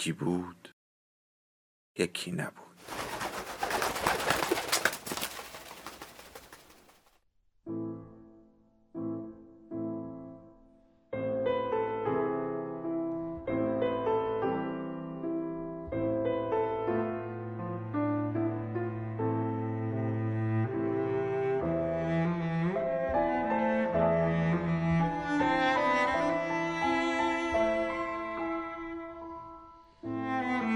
[0.00, 0.74] یکی بود
[1.98, 2.69] یکی نبود.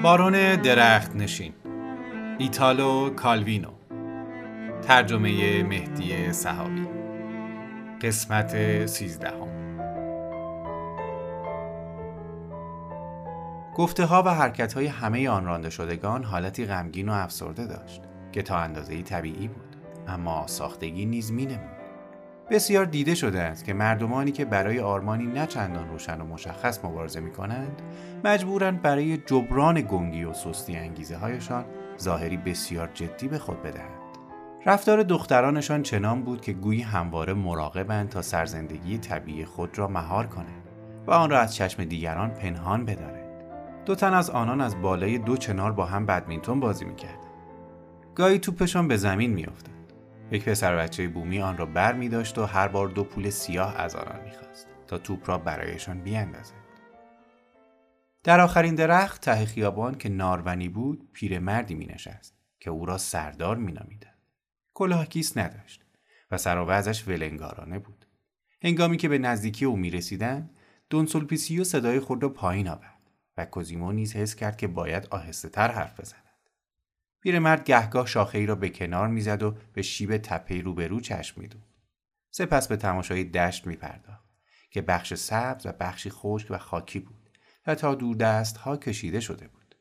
[0.04, 1.52] بارون درخت نشین.
[2.38, 3.70] ایتالو کالوینو.
[4.82, 6.88] ترجمه مهدی صحابی
[8.02, 9.48] قسمت سیزدهم.
[13.76, 18.42] گفته ها و حرکت های همه آن رانده شدگان حالتی غمگین و افسرده داشت که
[18.42, 19.76] تا اندازه طبیعی بود
[20.08, 21.46] اما ساختگی نیز می
[22.50, 27.20] بسیار دیده شده است که مردمانی که برای آرمانی نه چندان روشن و مشخص مبارزه
[27.20, 27.82] می کنند
[28.24, 31.64] مجبورند برای جبران گنگی و سستی انگیزه هایشان
[32.00, 34.04] ظاهری بسیار جدی به خود بدهند.
[34.66, 40.68] رفتار دخترانشان چنان بود که گویی همواره مراقبند تا سرزندگی طبیعی خود را مهار کنند
[41.06, 43.24] و آن را از چشم دیگران پنهان بدارند.
[43.86, 47.18] دو تن از آنان از بالای دو چنار با هم بدمینتون بازی می‌کردند.
[48.14, 49.74] گاهی توپشان به زمین میافتاد.
[50.30, 53.76] یک پسر بچه بومی آن را بر می داشت و هر بار دو پول سیاه
[53.76, 56.64] از آنان می‌خواست تا توپ را برایشان بیاندازد
[58.24, 63.56] در آخرین درخت ته خیابان که نارونی بود پیرمردی می نشست که او را سردار
[63.56, 63.74] می.
[64.74, 65.84] کلاه گیس نداشت
[66.30, 68.06] و سر و وضعش ولنگارانه بود.
[68.62, 70.50] هنگامی که به نزدیکی او می رسیدن
[70.90, 75.48] دون سولپیسیو صدای خود را پایین آورد و کوزیمو نیز حس کرد که باید آهسته
[75.48, 76.23] تر حرف بزند.
[77.24, 81.74] پیرمرد گهگاه شاخه ای را به کنار می‌زد و به شیب تپه روبرو چشم میدوخت.
[82.30, 84.28] سپس به تماشای دشت میپرداخت
[84.70, 87.30] که بخش سبز و بخشی خشک و خاکی بود
[87.66, 89.74] و تا دور دست ها کشیده شده بود.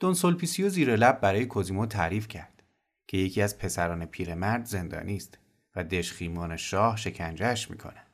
[0.00, 2.62] دون سولپیسیو زیر لب برای کوزیمو تعریف کرد
[3.06, 5.38] که یکی از پسران پیرمرد زندانی است
[5.76, 8.05] و دژخیمان شاه شکنجهش می‌کنه.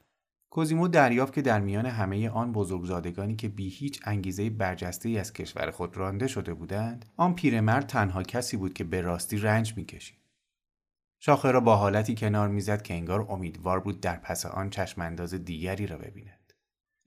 [0.53, 5.33] کوزیمو دریافت که در میان همه آن بزرگزادگانی که بی هیچ انگیزه برجسته ای از
[5.33, 10.19] کشور خود رانده شده بودند آن پیرمرد تنها کسی بود که به راستی رنج می‌کشید.
[11.21, 15.87] شاخه را با حالتی کنار می‌زد که انگار امیدوار بود در پس آن چشمانداز دیگری
[15.87, 16.53] را ببیند.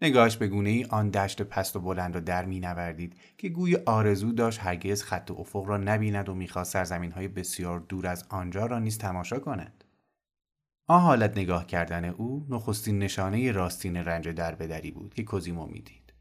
[0.01, 4.31] نگاهش به گونه ای آن دشت پست و بلند را در مینوردید که گوی آرزو
[4.31, 8.65] داشت هرگز خط و افق را نبیند و می‌خواست سرزمین های بسیار دور از آنجا
[8.65, 9.84] را نیز تماشا کند.
[10.87, 16.13] آن حالت نگاه کردن او نخستین نشانه راستین رنج دربدری بود که کوزیمو می‌دید.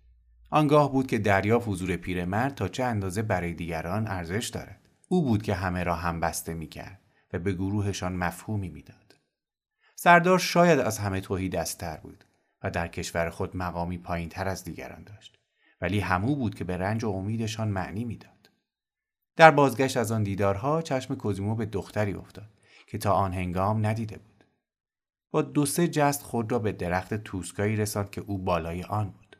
[0.51, 4.81] آنگاه بود که دریافت حضور پیرمرد تا چه اندازه برای دیگران ارزش دارد.
[5.09, 7.01] او بود که همه را هم بسته می‌کرد
[7.33, 9.17] و به گروهشان مفهومی می‌داد.
[9.97, 12.25] سردار شاید از همه توهی دستتر بود
[12.63, 15.39] و در کشور خود مقامی پایین تر از دیگران داشت
[15.81, 18.51] ولی همو بود که به رنج و امیدشان معنی می‌داد.
[19.37, 22.51] در بازگشت از آن دیدارها چشم کوزیمو به دختری افتاد
[22.87, 24.34] که تا آن هنگام ندیده بود.
[25.35, 29.37] با دو سه جست خود را به درخت توسکایی رساند که او بالای آن بود.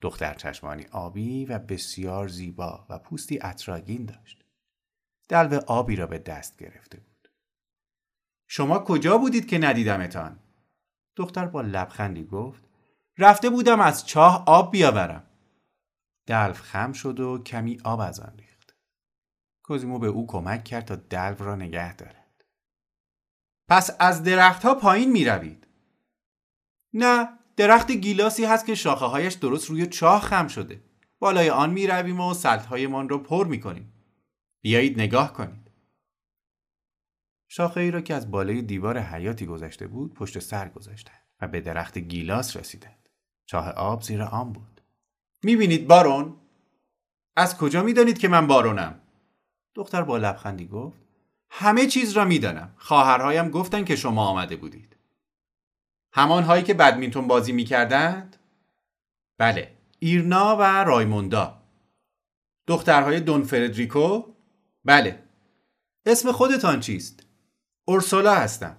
[0.00, 4.44] دختر چشمانی آبی و بسیار زیبا و پوستی اطراگین داشت.
[5.28, 7.28] دلو آبی را به دست گرفته بود.
[8.46, 10.38] شما کجا بودید که ندیدمتان؟
[11.16, 12.64] دختر با لبخندی گفت
[13.18, 15.24] رفته بودم از چاه آب بیاورم.
[16.26, 18.76] دلو خم شد و کمی آب از آن ریخت.
[19.62, 22.23] کوزیمو به او کمک کرد تا دلو را نگه داره.
[23.68, 25.66] پس از درختها پایین می روید.
[26.92, 30.84] نه درخت گیلاسی هست که شاخه هایش درست روی چاه خم شده.
[31.18, 33.92] بالای آن می رویم و سلط هایمان را پر می کنیم.
[34.62, 35.70] بیایید نگاه کنید.
[37.48, 41.60] شاخه ای را که از بالای دیوار حیاتی گذشته بود پشت سر گذاشتند و به
[41.60, 43.08] درخت گیلاس رسیدند.
[43.46, 44.80] چاه آب زیر آن بود.
[45.42, 46.36] می بینید بارون؟
[47.36, 49.00] از کجا می دانید که من بارونم؟
[49.74, 51.03] دختر با لبخندی گفت
[51.56, 52.74] همه چیز را می‌دانم.
[52.76, 54.96] خواهرهایم گفتند که شما آمده بودید.
[56.12, 58.36] همان هایی که بدمینتون بازی می‌کردند؟
[59.38, 59.72] بله.
[59.98, 61.62] ایرنا و رایموندا.
[62.66, 64.34] دخترهای دون فردریکو؟
[64.84, 65.22] بله.
[66.06, 67.26] اسم خودتان چیست؟
[67.84, 68.76] اورسولا هستم.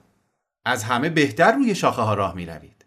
[0.66, 2.86] از همه بهتر روی شاخه ها راه می روید.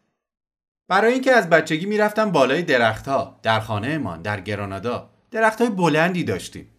[0.88, 6.70] برای اینکه از بچگی می‌رفتم بالای درختها در خانهمان در گرانادا درختهای بلندی داشتیم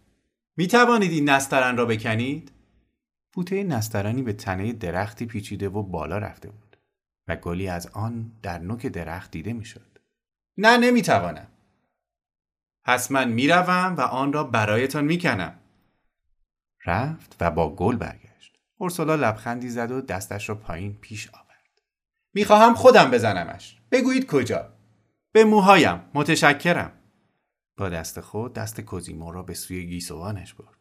[0.56, 2.52] می توانید این نسترن را بکنید
[3.32, 6.76] بوته نسترنی به تنه درختی پیچیده و بالا رفته بود
[7.28, 9.98] و گلی از آن در نوک درخت دیده می‌شد.
[10.58, 11.48] نه نمی‌توانم.
[12.84, 15.58] پس من می‌روم و آن را برایتان می‌کنم.
[16.86, 18.58] رفت و با گل برگشت.
[18.76, 21.82] اورسولا لبخندی زد و دستش را پایین پیش آورد.
[22.34, 23.80] می‌خواهم خودم بزنمش.
[23.90, 24.72] بگویید کجا؟
[25.32, 26.00] به موهایم.
[26.14, 26.92] متشکرم.
[27.76, 30.79] با دست خود دست کوزیمو را به سوی گیسوانش برد.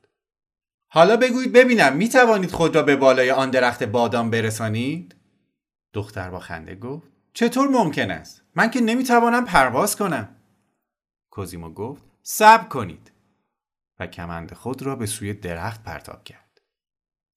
[0.91, 5.15] حالا بگویید ببینم می توانید خود را به بالای آن درخت بادام برسانید؟
[5.93, 10.35] دختر با خنده گفت چطور ممکن است؟ من که نمی توانم پرواز کنم.
[11.31, 13.11] کوزیمو گفت صبر کنید
[13.99, 16.61] و کمند خود را به سوی درخت پرتاب کرد.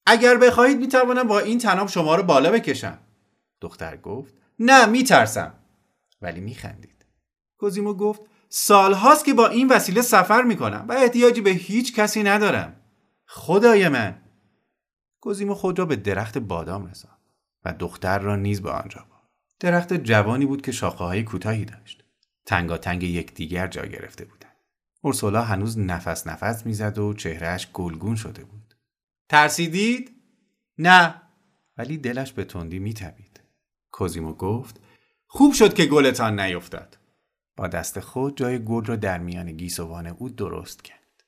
[0.05, 2.97] اگر بخواهید می توانم با این تناب شما را بالا بکشم.
[3.61, 5.53] دختر گفت نه می ترسم.
[6.21, 7.05] ولی می خندید.
[7.57, 12.23] کوزیمو گفت سالهاست که با این وسیله سفر می کنم و احتیاجی به هیچ کسی
[12.23, 12.82] ندارم.
[13.35, 14.21] خدای من.
[15.21, 17.17] کوزیمو خود را به درخت بادام رساند
[17.65, 19.29] و دختر را نیز به آنجا برد.
[19.59, 22.03] درخت جوانی بود که شاخه های کوتاهی داشت.
[22.45, 24.55] تنگاتنگ یکدیگر جا گرفته بودند.
[25.01, 28.75] اورسولا هنوز نفس نفس می‌زد و چهرهش گلگون شده بود.
[29.29, 30.11] ترسیدید؟
[30.77, 31.21] نه.
[31.77, 33.41] ولی دلش به تندی میتبید
[33.91, 34.79] کوزیمو گفت
[35.27, 36.97] خوب شد که گلتان نیفتاد.
[37.55, 41.23] با دست خود جای گل را در میان گیسوان او درست کرد.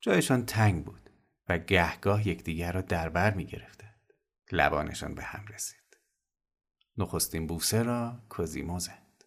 [0.00, 1.05] جایشان تنگ بود.
[1.48, 4.12] و گهگاه یکدیگر را در بر می گرفتند.
[4.52, 5.96] لبانشان به هم رسید.
[6.98, 9.24] نخستین بوسه را کوزیمو زد.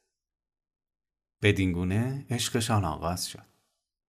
[1.42, 3.46] بدینگونه عشقشان آغاز شد.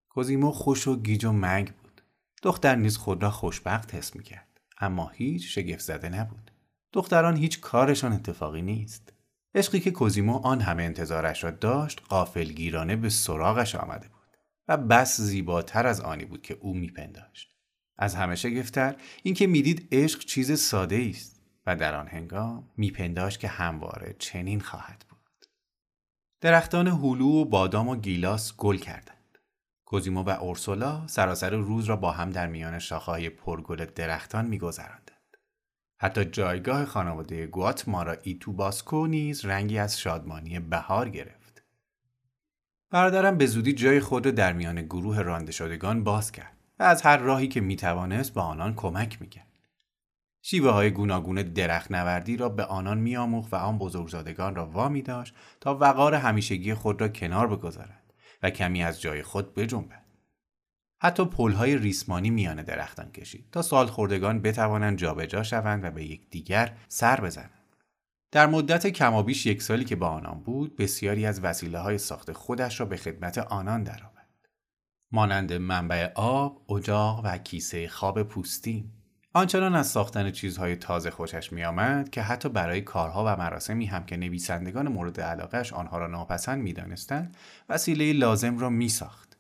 [0.09, 2.03] کوزیمو خوش و گیج و منگ بود.
[2.43, 4.61] دختر نیز خود را خوشبخت حس می کرد.
[4.79, 6.51] اما هیچ شگفت زده نبود.
[6.93, 9.13] دختران هیچ کارشان اتفاقی نیست.
[9.55, 14.21] عشقی که کوزیمو آن همه انتظارش را داشت قافلگیرانه به سراغش آمده بود
[14.69, 17.60] و بس زیباتر از آنی بود که او میپنداشت.
[18.01, 18.97] از همه شگفتتر.
[19.23, 25.05] اینکه می‌دید عشق چیز ساده است و در آن هنگام میپنداشت که همواره چنین خواهد
[25.09, 25.47] بود.
[26.41, 29.39] درختان هلو و بادام و گیلاس گل کردند.
[29.85, 35.37] کوزیمو و اورسولا سراسر روز را با هم در میان شاخه‌های پرگل درختان میگذراندند.
[35.99, 41.63] حتی جایگاه خانواده گواتمارا ایتو باسکو نیز رنگی از شادمانی بهار گرفت.
[42.91, 46.60] برادرم به زودی جای خود را در میان گروه رانده شدگان باز کرد.
[46.83, 49.47] از هر راهی که می‌توانست به آنان کمک می‌کرد.
[50.43, 55.35] شیوه های گوناگون درخت نوردی را به آنان میآموخت و آن بزرگزادگان را وامی داشت
[55.61, 60.05] تا وقار همیشگی خود را کنار بگذارد و کمی از جای خود بجنبد.
[61.03, 66.77] حتی پلهای ریسمانی میان درختان کشید تا سال خوردگان بتوانند جابجا شوند و به یکدیگر
[66.89, 67.51] سر بزنند.
[68.33, 72.81] در مدت کمابیش یک سالی که با آنان بود بسیاری از وسیله های ساخت خودش
[72.81, 74.20] را به خدمت آنان درآورد.
[75.13, 78.91] مانند منبع آب، اجاق و کیسه خواب پوستی.
[79.33, 84.17] آنچنان از ساختن چیزهای تازه خوشش میآمد که حتی برای کارها و مراسمی هم که
[84.17, 87.37] نویسندگان مورد علاقهش آنها را ناپسند می‌دانستند
[87.69, 89.39] وسیله لازم را میساخت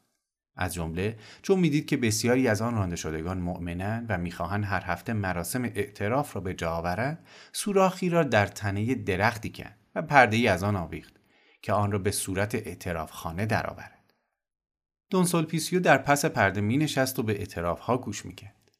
[0.56, 5.12] از جمله چون می‌دید که بسیاری از آن رانده شدگان مؤمنند و می‌خواهند هر هفته
[5.12, 10.48] مراسم اعتراف را به جا آورند سوراخی را در تنه درختی کند و پرده ای
[10.48, 11.15] از آن آویخت
[11.62, 13.99] که آن را به صورت اعتراف خانه درآورد
[15.10, 18.70] دونسولپیسیو در پس پرده می نشست و به اعتراف ها گوش می کرد.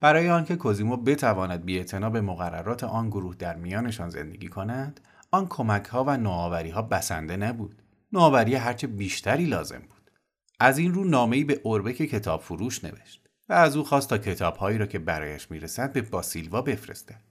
[0.00, 5.84] برای آنکه کوزیمو بتواند بی به مقررات آن گروه در میانشان زندگی کند، آن کمک
[5.86, 7.82] ها و نوآوری ها بسنده نبود.
[8.12, 10.10] نوآوری هرچه بیشتری لازم بود.
[10.60, 14.78] از این رو نامه‌ای به اوربک کتاب فروش نوشت و از او خواست تا کتابهایی
[14.78, 17.24] را که برایش می‌رسد به باسیلوا بفرستد.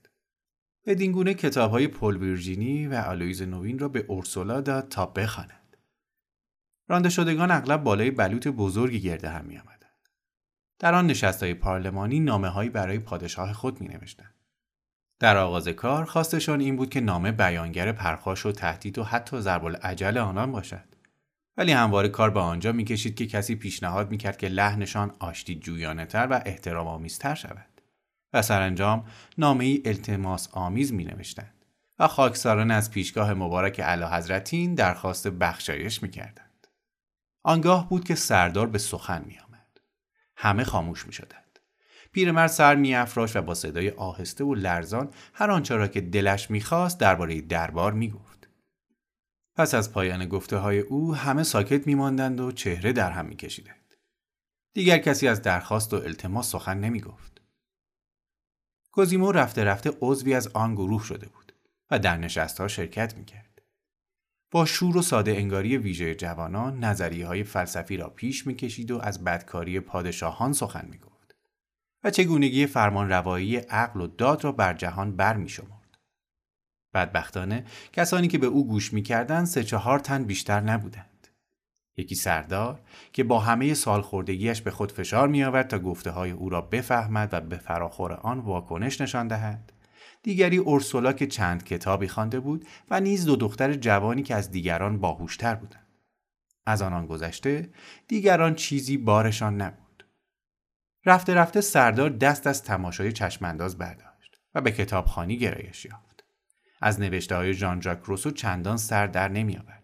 [0.85, 5.58] بدین کتاب های پل ویرجینی و آلویز نوین را به اورسولا داد تا بخواند.
[6.89, 9.89] رانده شدگان اغلب بالای بلوط بزرگی گرده هم می آمدن.
[10.79, 14.29] در آن نشست های پارلمانی نامه هایی برای پادشاه خود می نوشتن.
[15.19, 19.65] در آغاز کار خواستشان این بود که نامه بیانگر پرخاش و تهدید و حتی ضرب
[19.65, 20.83] العجل آنان باشد.
[21.57, 26.27] ولی همواره کار به آنجا می‌کشید که کسی پیشنهاد می‌کرد که لحنشان آشتی جویانه تر
[26.31, 27.81] و احترام آمیزتر شود.
[28.33, 29.05] و سرانجام
[29.37, 31.65] نامه ای التماس آمیز می نوشتند
[31.99, 36.09] و خاکساران از پیشگاه مبارک اعلی حضرتین درخواست بخشایش می
[37.43, 39.79] آنگاه بود که سردار به سخن می آمد.
[40.35, 41.59] همه خاموش می شدند.
[42.11, 46.51] پیرمرد سر می افراش و با صدای آهسته و لرزان هر آنچه را که دلش
[46.51, 48.49] می‌خواست درباره دربار می گفت.
[49.55, 53.35] پس از پایان گفته های او همه ساکت می ماندند و چهره در هم می
[53.35, 53.95] کشیدند.
[54.73, 57.41] دیگر کسی از درخواست و التماس سخن نمی گفت.
[58.91, 61.53] کوزیمو رفته رفته عضوی از آن گروه شده بود
[61.91, 63.48] و در نشست ها شرکت می کرد.
[64.51, 69.23] با شور و ساده انگاری ویژه جوانان نظریه های فلسفی را پیش می‌کشید و از
[69.23, 71.35] بدکاری پادشاهان سخن می‌گفت
[72.03, 75.97] و چگونگی فرمان روایی عقل و داد را بر جهان بر می شمرد.
[76.93, 81.27] بدبختانه کسانی که به او گوش می‌کردند سه چهار تن بیشتر نبودند.
[81.97, 82.81] یکی سردار
[83.13, 87.29] که با همه سالخوردگیش به خود فشار می آورد تا گفته های او را بفهمد
[87.31, 89.73] و به فراخور آن واکنش نشان دهد
[90.23, 94.99] دیگری اورسولا که چند کتابی خوانده بود و نیز دو دختر جوانی که از دیگران
[94.99, 95.87] باهوشتر بودند.
[96.65, 97.69] از آنان گذشته
[98.07, 100.05] دیگران چیزی بارشان نبود.
[101.05, 106.23] رفته رفته سردار دست از تماشای چشمانداز برداشت و به کتابخانی گرایش یافت.
[106.81, 109.83] از نوشته های ژان ژاک روسو چندان سر در نمی آورد.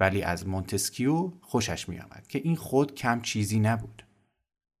[0.00, 4.06] ولی از مونتسکیو خوشش می آمد که این خود کم چیزی نبود.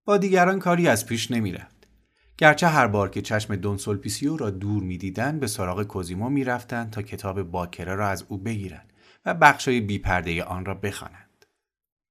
[0.04, 1.77] با دیگران کاری از پیش نمی رفت.
[2.38, 7.02] گرچه هر بار که چشم دون سولپیسیو را دور می‌دیدند به سراغ کوزیمو می‌رفتند تا
[7.02, 8.92] کتاب باکره را از او بگیرند
[9.24, 11.44] و بخشای بیپرده آن را بخوانند.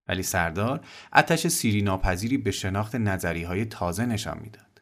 [0.07, 4.81] ولی سردار آتش سیری ناپذیری به شناخت نظریه های تازه نشان می‌داد.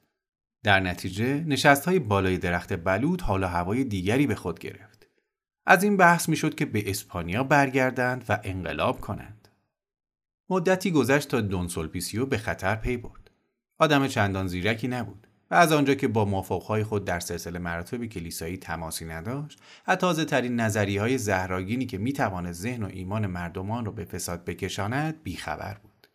[0.63, 5.07] در نتیجه نشست های بالای درخت بلوط حال و هوای دیگری به خود گرفت.
[5.65, 9.47] از این بحث می‌شد که به اسپانیا برگردند و انقلاب کنند.
[10.49, 13.31] مدتی گذشت تا دون سولپیسیو به خطر پی برد.
[13.77, 15.25] آدم چندان زیرکی نبود.
[15.51, 20.25] و از آنجا که با مافوقهای خود در سلسله مراتب کلیسایی تماسی نداشت و تازه
[20.25, 25.77] ترین نظریه های زهرآگینی که می‌تواند ذهن و ایمان مردمان را به فساد بکشاند بیخبر
[25.83, 26.07] بود.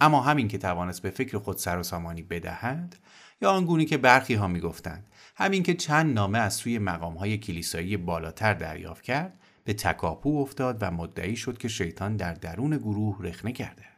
[0.00, 2.96] اما همین که توانست به فکر خود سر و سامانی بدهد
[3.42, 5.06] یا آنگونه که برخی ها می‌گفتند
[5.36, 10.78] همین که چند نامه از سوی مقام های کلیسایی بالاتر دریافت کرد به تکاپو افتاد
[10.80, 13.93] و مدعی شد که شیطان در درون گروه رخنه کرده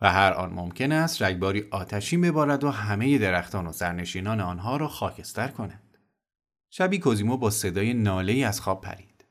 [0.00, 4.88] و هر آن ممکن است رگباری آتشین ببارد و همه درختان و سرنشینان آنها را
[4.88, 5.98] خاکستر کند.
[6.70, 9.24] شبی کوزیمو با صدای ناله از خواب پرید.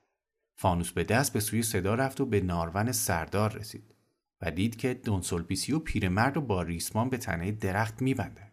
[0.56, 3.96] فانوس به دست به سوی صدا رفت و به نارون سردار رسید
[4.42, 8.52] و دید که دونسولپیسیو پیرمرد رو با ریسمان به تنه درخت میبندد.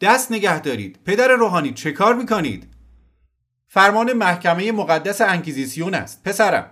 [0.00, 2.74] دست نگه دارید پدر روحانی چه کار می‌کنید؟
[3.68, 6.70] فرمان محکمه مقدس انکیزیسیون است پسرم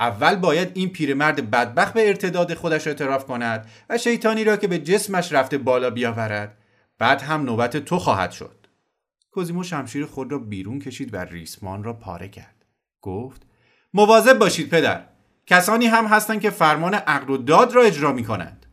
[0.00, 4.78] اول باید این پیرمرد بدبخت به ارتداد خودش اعتراف کند و شیطانی را که به
[4.78, 6.58] جسمش رفته بالا بیاورد.
[6.98, 8.66] بعد هم نوبت تو خواهد شد.
[9.30, 12.64] کوزیمو شمشیر خود را بیرون کشید و ریسمان را پاره کرد.
[13.00, 13.42] گفت
[13.94, 15.04] مواظب باشید پدر.
[15.46, 18.66] کسانی هم هستند که فرمان عقل و داد را اجرا می کنند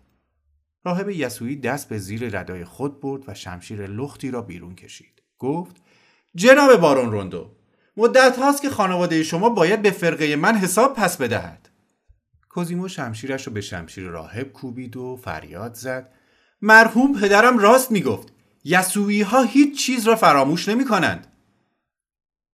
[0.86, 5.22] راهب یسوعی دست به زیر ردای خود برد و شمشیر لختی را بیرون کشید.
[5.38, 5.76] گفت
[6.36, 7.52] جناب بارون روندو
[7.98, 11.70] مدت هاست که خانواده شما باید به فرقه من حساب پس بدهد.
[12.50, 16.12] کوزیمو شمشیرش رو به شمشیر راهب کوبید و فریاد زد
[16.62, 18.34] مرحوم پدرم راست می‌گفت
[18.64, 21.28] یسوعی ها هیچ چیز را فراموش نمی کنند.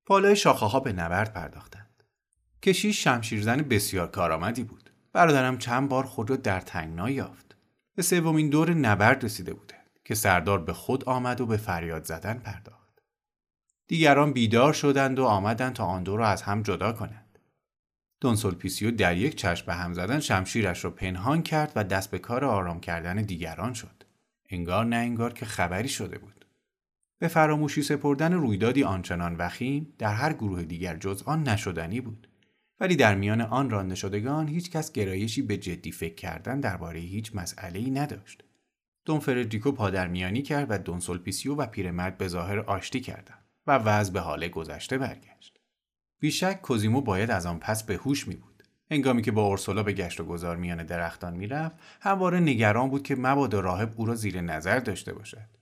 [0.06, 2.04] پالای شاخه ها به نبرد پرداختند.
[2.64, 4.90] کشیش شمشیرزن بسیار کارآمدی بود.
[5.14, 7.56] برادرم چند بار خود را در تنگنا یافت.
[7.96, 12.34] به سومین دور نبرد رسیده بودند که سردار به خود آمد و به فریاد زدن
[12.34, 12.77] پرداخت.
[13.88, 17.40] دیگران بیدار شدند و آمدند تا آن دو را از هم جدا کنند.
[18.22, 22.46] دونسولپیسیو در یک چشم به هم زدن شمشیرش را پنهان کرد و دست به کار
[22.46, 24.04] آرام کردن دیگران شد.
[24.50, 26.46] انگار نه انگار که خبری شده بود.
[27.20, 32.28] به فراموشی سپردن رویدادی آنچنان وخیم در هر گروه دیگر جز آن نشدنی بود.
[32.80, 37.36] ولی در میان آن رانده شدگان هیچ کس گرایشی به جدی فکر کردن درباره هیچ
[37.36, 38.44] مسئله ای نداشت.
[39.06, 43.47] دون فردریکو پادرمیانی کرد و دون سولپیسیو و پیرمرد به ظاهر آشتی کردند.
[43.68, 45.60] و وضع به حال گذشته برگشت.
[46.20, 48.64] بیشک کوزیمو باید از آن پس به هوش می بود.
[48.92, 53.16] هنگامی که با اورسولا به گشت و گذار میان درختان می‌رفت همواره نگران بود که
[53.16, 55.58] مبادا راهب او را زیر نظر داشته باشد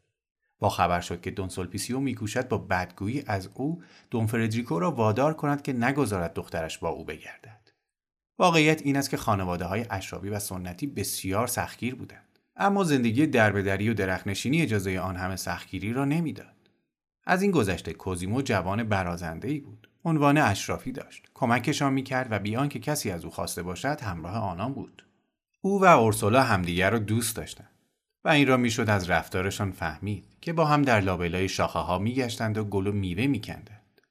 [0.60, 5.34] با خبر شد که دون سولپیسیو میکوشد با بدگویی از او دون فردریکو را وادار
[5.34, 7.72] کند که نگذارد دخترش با او بگردد
[8.40, 13.90] واقعیت این است که خانواده های اشرافی و سنتی بسیار سختگیر بودند اما زندگی دربدری
[13.90, 16.55] و درختنشینی اجازه آن همه سختگیری را نمی‌داد
[17.26, 19.90] از این گذشته کوزیمو جوان برازنده ای بود.
[20.06, 21.28] عنوان اشرافی داشت.
[21.34, 25.06] کمکشان می‌کرد و بیان که کسی از او خواسته باشد همراه آنان بود.
[25.62, 27.70] او و اورسولا همدیگر را دوست داشتند
[28.24, 32.58] و این را می‌شد از رفتارشان فهمید که با هم در لابلای شاخه ها میگشتند
[32.58, 34.02] و گل و میوه میکندند.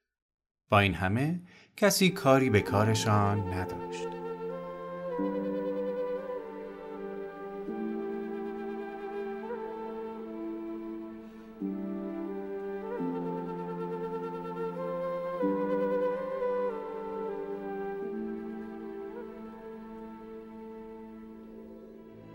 [0.71, 1.41] با این همه
[1.77, 4.09] کسی کاری به کارشان نداشت.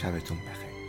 [0.00, 0.79] شبتون بخیر.